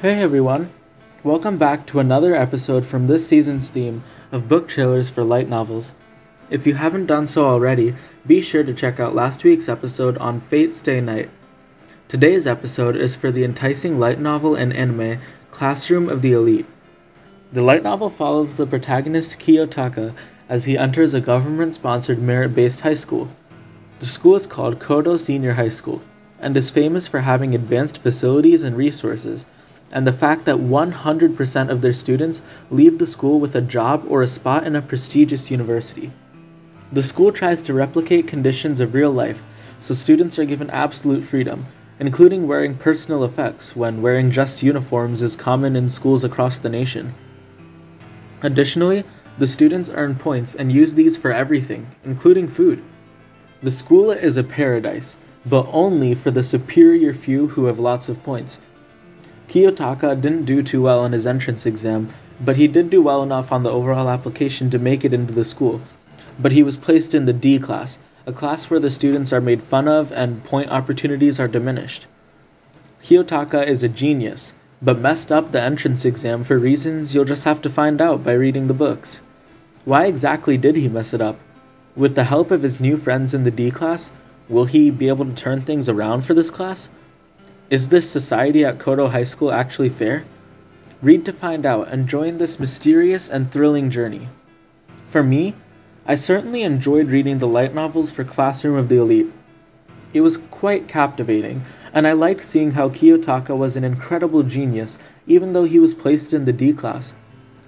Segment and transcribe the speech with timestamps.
[0.00, 0.70] Hey everyone!
[1.24, 5.90] Welcome back to another episode from this season's theme of book trailers for light novels.
[6.50, 10.38] If you haven't done so already, be sure to check out last week's episode on
[10.38, 11.30] Fate Stay Night.
[12.06, 15.20] Today's episode is for the enticing light novel and anime
[15.50, 16.66] Classroom of the Elite.
[17.52, 20.14] The light novel follows the protagonist Kiyotaka
[20.48, 23.32] as he enters a government sponsored merit based high school.
[23.98, 26.02] The school is called Kodo Senior High School
[26.38, 29.46] and is famous for having advanced facilities and resources,
[29.92, 34.22] and the fact that 100% of their students leave the school with a job or
[34.22, 36.12] a spot in a prestigious university.
[36.92, 39.44] The school tries to replicate conditions of real life,
[39.78, 41.66] so students are given absolute freedom,
[41.98, 47.14] including wearing personal effects when wearing just uniforms is common in schools across the nation.
[48.42, 49.04] Additionally,
[49.38, 52.82] the students earn points and use these for everything, including food.
[53.62, 58.22] The school is a paradise, but only for the superior few who have lots of
[58.22, 58.60] points.
[59.48, 63.50] Kiyotaka didn't do too well on his entrance exam, but he did do well enough
[63.50, 65.80] on the overall application to make it into the school.
[66.38, 69.62] But he was placed in the D class, a class where the students are made
[69.62, 72.06] fun of and point opportunities are diminished.
[73.02, 77.62] Kiyotaka is a genius, but messed up the entrance exam for reasons you'll just have
[77.62, 79.20] to find out by reading the books.
[79.86, 81.38] Why exactly did he mess it up?
[81.96, 84.12] With the help of his new friends in the D class,
[84.46, 86.90] will he be able to turn things around for this class?
[87.70, 90.24] Is this society at Kodo High School actually fair?
[91.02, 94.28] Read to find out and join this mysterious and thrilling journey.
[95.04, 95.54] For me,
[96.06, 99.30] I certainly enjoyed reading the light novels for Classroom of the Elite.
[100.14, 105.52] It was quite captivating, and I liked seeing how Kiyotaka was an incredible genius even
[105.52, 107.12] though he was placed in the D class.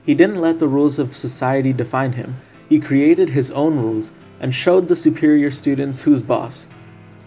[0.06, 2.38] He didn't let the rules of society define him,
[2.70, 6.66] he created his own rules and showed the superior students who's boss.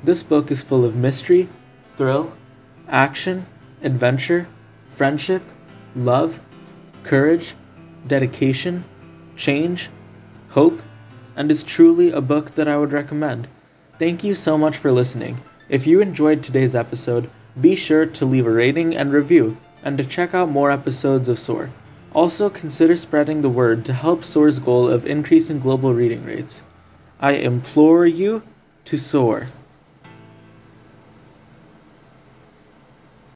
[0.04, 1.50] This book is full of mystery,
[1.98, 2.34] thrill,
[2.94, 3.48] action,
[3.82, 4.48] adventure,
[4.88, 5.42] friendship,
[5.96, 6.40] love,
[7.02, 7.56] courage,
[8.06, 8.86] dedication,
[9.36, 9.90] change,
[10.50, 10.80] hope,
[11.36, 13.48] and is truly a book that I would recommend.
[13.98, 15.42] Thank you so much for listening.
[15.68, 20.06] If you enjoyed today's episode, be sure to leave a rating and review, and to
[20.06, 21.72] check out more episodes of SOAR.
[22.14, 26.62] Also, consider spreading the word to help SOAR's goal of increasing global reading rates.
[27.20, 28.44] I implore you
[28.86, 29.48] to soar.